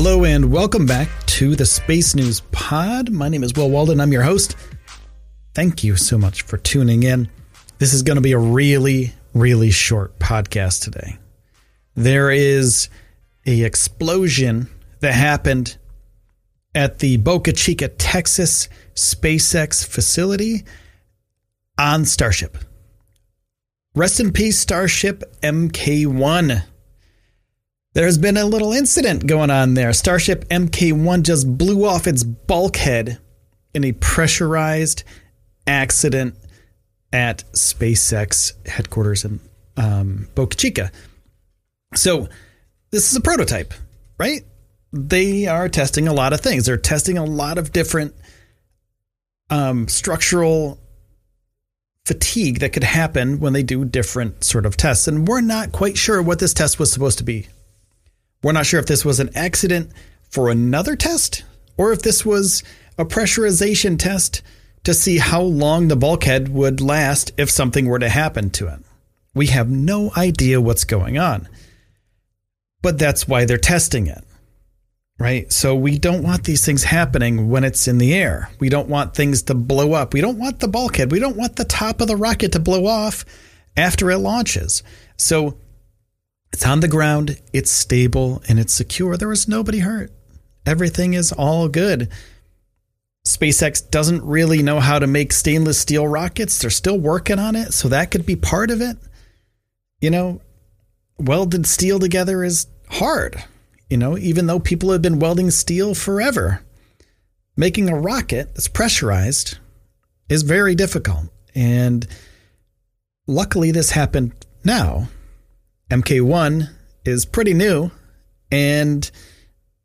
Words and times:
Hello 0.00 0.24
and 0.24 0.52
welcome 0.52 0.86
back 0.86 1.08
to 1.26 1.56
the 1.56 1.66
Space 1.66 2.14
News 2.14 2.38
Pod. 2.52 3.10
My 3.10 3.28
name 3.28 3.42
is 3.42 3.52
Will 3.54 3.68
Walden. 3.68 4.00
I'm 4.00 4.12
your 4.12 4.22
host. 4.22 4.54
Thank 5.56 5.82
you 5.82 5.96
so 5.96 6.16
much 6.16 6.42
for 6.42 6.56
tuning 6.56 7.02
in. 7.02 7.28
This 7.78 7.92
is 7.92 8.04
going 8.04 8.14
to 8.14 8.20
be 8.20 8.30
a 8.30 8.38
really, 8.38 9.12
really 9.34 9.72
short 9.72 10.16
podcast 10.20 10.84
today. 10.84 11.18
There 11.96 12.30
is 12.30 12.88
a 13.44 13.62
explosion 13.62 14.68
that 15.00 15.14
happened 15.14 15.76
at 16.76 17.00
the 17.00 17.16
Boca 17.16 17.52
Chica, 17.52 17.88
Texas 17.88 18.68
SpaceX 18.94 19.84
facility 19.84 20.64
on 21.76 22.04
Starship. 22.04 22.56
Rest 23.96 24.20
in 24.20 24.32
peace, 24.32 24.60
Starship 24.60 25.24
MK 25.42 26.06
1. 26.06 26.62
There's 27.98 28.16
been 28.16 28.36
a 28.36 28.44
little 28.44 28.72
incident 28.72 29.26
going 29.26 29.50
on 29.50 29.74
there. 29.74 29.92
Starship 29.92 30.44
MK 30.50 30.92
1 30.92 31.24
just 31.24 31.58
blew 31.58 31.84
off 31.84 32.06
its 32.06 32.22
bulkhead 32.22 33.18
in 33.74 33.82
a 33.82 33.90
pressurized 33.90 35.02
accident 35.66 36.36
at 37.12 37.42
SpaceX 37.54 38.52
headquarters 38.68 39.24
in 39.24 39.40
um, 39.76 40.28
Boca 40.36 40.56
Chica. 40.56 40.92
So, 41.96 42.28
this 42.92 43.10
is 43.10 43.16
a 43.16 43.20
prototype, 43.20 43.74
right? 44.16 44.42
They 44.92 45.48
are 45.48 45.68
testing 45.68 46.06
a 46.06 46.12
lot 46.12 46.32
of 46.32 46.40
things. 46.40 46.66
They're 46.66 46.76
testing 46.76 47.18
a 47.18 47.24
lot 47.24 47.58
of 47.58 47.72
different 47.72 48.14
um, 49.50 49.88
structural 49.88 50.78
fatigue 52.06 52.60
that 52.60 52.72
could 52.72 52.84
happen 52.84 53.40
when 53.40 53.54
they 53.54 53.64
do 53.64 53.84
different 53.84 54.44
sort 54.44 54.66
of 54.66 54.76
tests. 54.76 55.08
And 55.08 55.26
we're 55.26 55.40
not 55.40 55.72
quite 55.72 55.98
sure 55.98 56.22
what 56.22 56.38
this 56.38 56.54
test 56.54 56.78
was 56.78 56.92
supposed 56.92 57.18
to 57.18 57.24
be. 57.24 57.48
We're 58.42 58.52
not 58.52 58.66
sure 58.66 58.80
if 58.80 58.86
this 58.86 59.04
was 59.04 59.20
an 59.20 59.30
accident 59.34 59.90
for 60.30 60.50
another 60.50 60.94
test 60.94 61.44
or 61.76 61.92
if 61.92 62.02
this 62.02 62.24
was 62.24 62.62
a 62.96 63.04
pressurization 63.04 63.98
test 63.98 64.42
to 64.84 64.94
see 64.94 65.18
how 65.18 65.42
long 65.42 65.88
the 65.88 65.96
bulkhead 65.96 66.48
would 66.48 66.80
last 66.80 67.32
if 67.36 67.50
something 67.50 67.86
were 67.86 67.98
to 67.98 68.08
happen 68.08 68.50
to 68.50 68.68
it. 68.68 68.80
We 69.34 69.46
have 69.48 69.70
no 69.70 70.10
idea 70.16 70.60
what's 70.60 70.84
going 70.84 71.18
on. 71.18 71.48
But 72.82 72.98
that's 72.98 73.26
why 73.26 73.44
they're 73.44 73.58
testing 73.58 74.06
it. 74.06 74.24
Right? 75.18 75.52
So 75.52 75.74
we 75.74 75.98
don't 75.98 76.22
want 76.22 76.44
these 76.44 76.64
things 76.64 76.84
happening 76.84 77.50
when 77.50 77.64
it's 77.64 77.88
in 77.88 77.98
the 77.98 78.14
air. 78.14 78.50
We 78.60 78.68
don't 78.68 78.88
want 78.88 79.14
things 79.14 79.42
to 79.42 79.54
blow 79.54 79.92
up. 79.92 80.14
We 80.14 80.20
don't 80.20 80.38
want 80.38 80.60
the 80.60 80.68
bulkhead. 80.68 81.10
We 81.10 81.18
don't 81.18 81.36
want 81.36 81.56
the 81.56 81.64
top 81.64 82.00
of 82.00 82.06
the 82.06 82.16
rocket 82.16 82.52
to 82.52 82.60
blow 82.60 82.86
off 82.86 83.24
after 83.76 84.10
it 84.12 84.18
launches. 84.18 84.84
So 85.16 85.58
it's 86.52 86.66
on 86.66 86.80
the 86.80 86.88
ground, 86.88 87.40
it's 87.52 87.70
stable, 87.70 88.42
and 88.48 88.58
it's 88.58 88.72
secure. 88.72 89.16
There 89.16 89.28
was 89.28 89.48
nobody 89.48 89.80
hurt. 89.80 90.12
Everything 90.66 91.14
is 91.14 91.32
all 91.32 91.68
good. 91.68 92.10
SpaceX 93.26 93.88
doesn't 93.90 94.24
really 94.24 94.62
know 94.62 94.80
how 94.80 94.98
to 94.98 95.06
make 95.06 95.32
stainless 95.32 95.78
steel 95.78 96.06
rockets. 96.06 96.58
They're 96.58 96.70
still 96.70 96.98
working 96.98 97.38
on 97.38 97.56
it, 97.56 97.74
so 97.74 97.88
that 97.88 98.10
could 98.10 98.24
be 98.24 98.36
part 98.36 98.70
of 98.70 98.80
it. 98.80 98.96
You 100.00 100.10
know, 100.10 100.40
welded 101.18 101.66
steel 101.66 101.98
together 101.98 102.42
is 102.42 102.66
hard, 102.88 103.42
you 103.90 103.96
know, 103.96 104.16
even 104.16 104.46
though 104.46 104.60
people 104.60 104.92
have 104.92 105.02
been 105.02 105.18
welding 105.18 105.50
steel 105.50 105.94
forever. 105.94 106.62
Making 107.56 107.88
a 107.88 107.98
rocket 107.98 108.54
that's 108.54 108.68
pressurized 108.68 109.58
is 110.28 110.42
very 110.42 110.74
difficult. 110.74 111.24
And 111.54 112.06
luckily, 113.26 113.72
this 113.72 113.90
happened 113.90 114.32
now 114.64 115.08
MK1 115.90 116.68
is 117.04 117.24
pretty 117.24 117.54
new, 117.54 117.90
and 118.50 119.10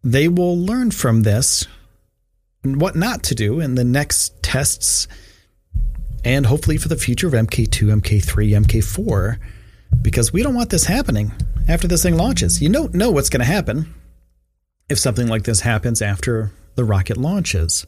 they 0.04 0.28
will 0.28 0.58
learn 0.58 0.92
from 0.92 1.24
this 1.24 1.66
and 2.64 2.80
what 2.80 2.96
not 2.96 3.24
to 3.24 3.36
do 3.36 3.60
in 3.60 3.76
the 3.76 3.84
next 3.84 4.42
tests 4.42 5.08
and 6.26 6.46
hopefully 6.46 6.78
for 6.78 6.88
the 6.88 6.96
future 6.96 7.28
of 7.28 7.34
MK2, 7.34 8.02
MK3, 8.02 8.66
MK4, 8.66 9.38
because 10.02 10.32
we 10.32 10.42
don't 10.42 10.56
want 10.56 10.70
this 10.70 10.86
happening 10.86 11.32
after 11.68 11.88
this 11.88 12.04
thing 12.04 12.16
launches. 12.16 12.62
You 12.62 12.70
don't 12.70 12.94
know 12.94 13.12
what's 13.12 13.30
going 13.30 13.42
to 13.42 13.46
happen 13.46 13.94
if 14.90 14.98
something 14.98 15.28
like 15.28 15.44
this 15.44 15.62
happens 15.62 16.02
after 16.02 16.52
the 16.76 16.84
rocket 16.84 17.18
launches. 17.18 17.86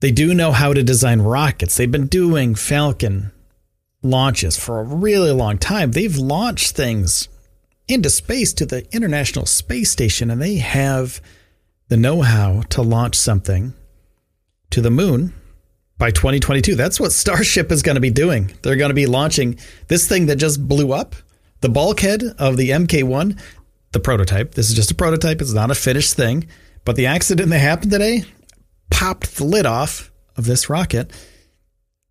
They 0.00 0.10
do 0.10 0.34
know 0.34 0.52
how 0.52 0.72
to 0.72 0.82
design 0.82 1.22
rockets. 1.22 1.76
They've 1.76 1.90
been 1.90 2.08
doing 2.08 2.54
Falcon 2.54 3.32
launches 4.04 4.56
for 4.56 4.78
a 4.78 4.84
really 4.84 5.32
long 5.32 5.58
time. 5.58 5.90
They've 5.90 6.16
launched 6.16 6.76
things 6.76 7.28
into 7.88 8.10
space 8.10 8.52
to 8.54 8.66
the 8.66 8.86
International 8.94 9.46
Space 9.46 9.90
Station, 9.90 10.30
and 10.30 10.40
they 10.40 10.56
have 10.56 11.20
the 11.88 11.96
know 11.96 12.22
how 12.22 12.62
to 12.70 12.82
launch 12.82 13.16
something 13.16 13.74
to 14.70 14.80
the 14.80 14.90
moon 14.90 15.34
by 15.98 16.10
2022. 16.10 16.74
That's 16.74 16.98
what 16.98 17.12
Starship 17.12 17.70
is 17.70 17.82
going 17.82 17.96
to 17.96 18.00
be 18.00 18.10
doing. 18.10 18.52
They're 18.62 18.76
going 18.76 18.90
to 18.90 18.94
be 18.94 19.06
launching 19.06 19.58
this 19.88 20.08
thing 20.08 20.26
that 20.26 20.36
just 20.36 20.66
blew 20.66 20.92
up, 20.92 21.14
the 21.60 21.68
bulkhead 21.68 22.22
of 22.38 22.56
the 22.56 22.70
MK 22.70 23.04
1, 23.04 23.38
the 23.92 24.00
prototype. 24.00 24.54
This 24.54 24.68
is 24.68 24.74
just 24.74 24.90
a 24.90 24.94
prototype, 24.94 25.40
it's 25.40 25.52
not 25.52 25.70
a 25.70 25.74
finished 25.74 26.14
thing. 26.14 26.48
But 26.84 26.96
the 26.96 27.06
accident 27.06 27.50
that 27.50 27.58
happened 27.58 27.92
today 27.92 28.24
popped 28.90 29.36
the 29.36 29.44
lid 29.44 29.66
off 29.66 30.10
of 30.36 30.44
this 30.44 30.68
rocket. 30.68 31.12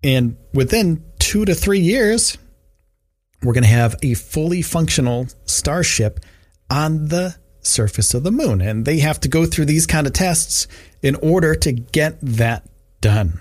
And 0.04 0.38
within 0.54 1.04
two 1.34 1.46
to 1.46 1.56
three 1.56 1.80
years, 1.80 2.38
we're 3.42 3.54
going 3.54 3.64
to 3.64 3.68
have 3.68 3.96
a 4.04 4.14
fully 4.14 4.62
functional 4.62 5.26
starship 5.46 6.20
on 6.70 7.08
the 7.08 7.36
surface 7.62 8.14
of 8.14 8.22
the 8.22 8.30
moon. 8.30 8.62
And 8.62 8.86
they 8.86 9.00
have 9.00 9.20
to 9.22 9.28
go 9.28 9.48
through 9.48 9.66
these 9.66 9.88
kind 9.88 10.06
of 10.06 10.14
tests 10.14 10.68
in 11.02 11.16
order 11.16 11.56
to 11.56 11.72
get 11.72 12.20
that 12.22 12.70
done. 13.02 13.40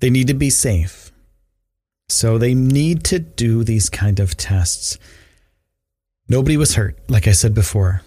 They 0.00 0.10
need 0.10 0.26
to 0.26 0.34
be 0.34 0.50
safe. 0.50 1.10
So 2.10 2.36
they 2.36 2.54
need 2.54 3.02
to 3.04 3.18
do 3.18 3.64
these 3.64 3.88
kind 3.88 4.20
of 4.20 4.36
tests. 4.36 4.98
Nobody 6.28 6.58
was 6.58 6.74
hurt, 6.74 6.98
like 7.08 7.26
I 7.26 7.32
said 7.32 7.54
before. 7.54 8.02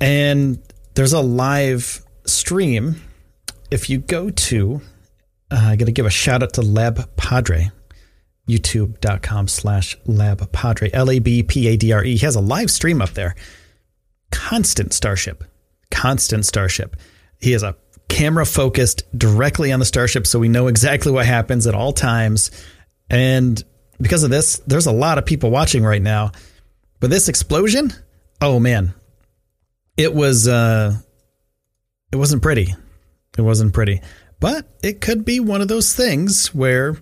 And 0.00 0.62
there's 0.94 1.12
a 1.12 1.20
live 1.20 2.00
stream. 2.24 3.02
If 3.70 3.90
you 3.90 3.98
go 3.98 4.30
to 4.30 4.80
uh, 5.50 5.56
I 5.70 5.76
got 5.76 5.86
to 5.86 5.92
give 5.92 6.06
a 6.06 6.10
shout 6.10 6.42
out 6.42 6.54
to 6.54 6.62
Lab 6.62 7.16
Padre, 7.16 7.70
youtube.com 8.48 9.48
slash 9.48 9.96
Lab 10.06 10.50
Padre, 10.52 10.90
L 10.92 11.10
A 11.10 11.18
B 11.18 11.42
P 11.42 11.68
A 11.68 11.76
D 11.76 11.92
R 11.92 12.04
E. 12.04 12.16
He 12.16 12.24
has 12.24 12.36
a 12.36 12.40
live 12.40 12.70
stream 12.70 13.02
up 13.02 13.10
there. 13.10 13.34
Constant 14.30 14.92
Starship. 14.92 15.44
Constant 15.90 16.46
Starship. 16.46 16.96
He 17.40 17.52
has 17.52 17.62
a 17.62 17.76
camera 18.08 18.46
focused 18.46 19.02
directly 19.16 19.72
on 19.72 19.80
the 19.80 19.86
Starship, 19.86 20.26
so 20.26 20.38
we 20.38 20.48
know 20.48 20.66
exactly 20.68 21.12
what 21.12 21.26
happens 21.26 21.66
at 21.66 21.74
all 21.74 21.92
times. 21.92 22.50
And 23.08 23.62
because 24.00 24.22
of 24.22 24.30
this, 24.30 24.58
there's 24.66 24.86
a 24.86 24.92
lot 24.92 25.18
of 25.18 25.26
people 25.26 25.50
watching 25.50 25.82
right 25.82 26.02
now. 26.02 26.32
But 27.00 27.10
this 27.10 27.28
explosion, 27.28 27.92
oh 28.40 28.60
man, 28.60 28.94
it 29.96 30.14
was 30.14 30.46
uh, 30.46 30.96
it 32.12 32.16
wasn't 32.16 32.42
pretty. 32.42 32.74
It 33.38 33.42
wasn't 33.42 33.72
pretty. 33.72 34.00
But 34.40 34.66
it 34.82 35.02
could 35.02 35.24
be 35.24 35.38
one 35.38 35.60
of 35.60 35.68
those 35.68 35.94
things 35.94 36.54
where, 36.54 36.96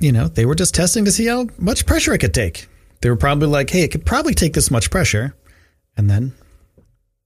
you 0.00 0.10
know, 0.10 0.26
they 0.26 0.46
were 0.46 0.54
just 0.54 0.74
testing 0.74 1.04
to 1.04 1.12
see 1.12 1.26
how 1.26 1.48
much 1.58 1.84
pressure 1.84 2.14
it 2.14 2.18
could 2.18 2.34
take. 2.34 2.66
They 3.02 3.10
were 3.10 3.16
probably 3.16 3.48
like, 3.48 3.70
hey, 3.70 3.82
it 3.82 3.92
could 3.92 4.06
probably 4.06 4.34
take 4.34 4.54
this 4.54 4.70
much 4.70 4.90
pressure. 4.90 5.36
And 5.96 6.08
then, 6.08 6.32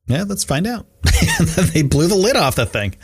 yeah, 0.06 0.24
let's 0.26 0.44
find 0.44 0.66
out. 0.66 0.86
and 1.38 1.48
then 1.48 1.70
they 1.72 1.82
blew 1.82 2.08
the 2.08 2.16
lid 2.16 2.36
off 2.36 2.56
the 2.56 2.66
thing. 2.66 2.96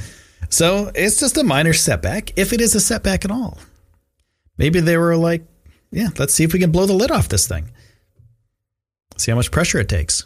So 0.51 0.91
it's 0.95 1.21
just 1.21 1.39
a 1.39 1.45
minor 1.45 1.73
setback, 1.73 2.37
if 2.37 2.53
it 2.53 2.61
is 2.61 2.75
a 2.75 2.81
setback 2.81 3.25
at 3.25 3.31
all. 3.31 3.59
Maybe 4.57 4.81
they 4.81 4.97
were 4.97 5.17
like, 5.17 5.47
yeah, 5.93 6.09
let's 6.19 6.35
see 6.35 6.45
if 6.45 6.53
we 6.53 6.59
can 6.59 6.73
blow 6.73 6.87
the 6.87 6.93
lid 6.93 7.11
off 7.11 7.29
this 7.29 7.47
thing. 7.47 7.71
See 9.17 9.31
how 9.31 9.37
much 9.37 9.53
pressure 9.53 9.79
it 9.79 9.89
takes. 9.89 10.25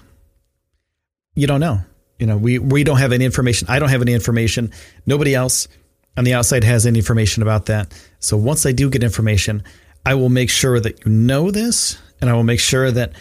You 1.34 1.46
don't 1.46 1.60
know 1.60 1.82
you 2.19 2.26
know, 2.26 2.37
we 2.37 2.59
we 2.59 2.85
don't 2.85 2.99
have 2.99 3.12
any 3.12 3.25
information. 3.25 3.69
I 3.69 3.79
don't 3.79 3.88
have 3.88 4.03
any 4.03 4.14
information. 4.14 4.73
Nobody 5.06 5.35
else 5.35 5.69
on 6.17 6.25
the 6.25 6.35
outside 6.35 6.64
has 6.64 6.87
any 6.87 6.99
information 6.99 7.43
about 7.43 7.67
that. 7.67 7.93
So 8.19 8.37
once 8.37 8.67
I 8.67 8.73
do 8.73 8.91
get 8.91 9.03
information, 9.03 9.64
I 10.05 10.14
will 10.14 10.29
make 10.29 10.50
sure 10.50 10.79
that 10.81 11.05
you 11.05 11.11
know 11.12 11.50
this, 11.50 11.99
and 12.20 12.29
I 12.29 12.35
will 12.35 12.44
make 12.44 12.61
sure 12.61 12.91
that 12.91 13.12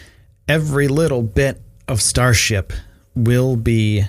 every 0.48 0.88
little 0.88 1.22
bit 1.22 1.60
of 1.88 2.02
Starship 2.02 2.72
will 3.14 3.56
be 3.56 4.04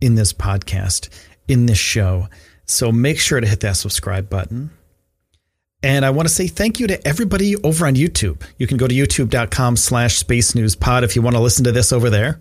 in 0.00 0.14
this 0.14 0.32
podcast, 0.32 1.08
in 1.48 1.66
this 1.66 1.78
show. 1.78 2.28
So 2.66 2.92
make 2.92 3.18
sure 3.18 3.40
to 3.40 3.46
hit 3.46 3.60
that 3.60 3.76
subscribe 3.76 4.30
button. 4.30 4.70
And 5.82 6.04
I 6.04 6.10
want 6.10 6.28
to 6.28 6.34
say 6.34 6.46
thank 6.46 6.78
you 6.78 6.86
to 6.88 7.08
everybody 7.08 7.56
over 7.56 7.86
on 7.86 7.94
YouTube. 7.94 8.42
You 8.58 8.66
can 8.66 8.76
go 8.76 8.86
to 8.86 8.94
youtube.com 8.94 9.76
slash 9.76 10.16
space 10.18 10.54
news 10.54 10.76
pod 10.76 11.04
if 11.04 11.16
you 11.16 11.22
want 11.22 11.36
to 11.36 11.42
listen 11.42 11.64
to 11.64 11.72
this 11.72 11.92
over 11.92 12.10
there. 12.10 12.38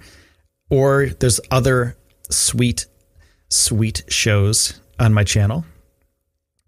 Or 0.70 1.08
there's 1.08 1.40
other 1.52 1.98
sweet, 2.30 2.86
sweet 3.50 4.04
shows 4.08 4.80
on 5.00 5.14
my 5.14 5.24
channel. 5.24 5.66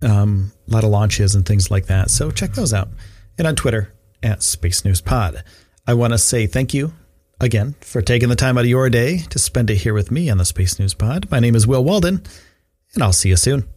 Um, 0.02 0.52
a 0.68 0.74
lot 0.74 0.84
of 0.84 0.90
launches 0.90 1.36
and 1.36 1.46
things 1.46 1.70
like 1.70 1.86
that. 1.86 2.10
So 2.10 2.32
check 2.32 2.54
those 2.54 2.74
out. 2.74 2.90
And 3.38 3.48
on 3.48 3.56
Twitter 3.56 3.94
at 4.24 4.44
Space 4.44 4.86
News 4.86 5.02
Pod. 5.02 5.44
I 5.88 5.94
want 5.94 6.14
to 6.14 6.18
say 6.18 6.48
thank 6.48 6.74
you 6.74 6.94
again 7.40 7.76
for 7.82 8.02
taking 8.02 8.30
the 8.30 8.36
time 8.36 8.58
out 8.58 8.66
of 8.66 8.70
your 8.70 8.90
day 8.90 9.20
to 9.30 9.40
spend 9.40 9.70
it 9.70 9.78
here 9.78 9.94
with 9.94 10.12
me 10.12 10.30
on 10.30 10.38
the 10.38 10.46
Space 10.46 10.80
News 10.80 10.94
Pod. 10.94 11.30
My 11.32 11.40
name 11.40 11.56
is 11.56 11.68
Will 11.68 11.84
Walden, 11.84 12.24
and 12.94 13.04
I'll 13.04 13.14
see 13.14 13.30
you 13.30 13.36
soon. 13.36 13.68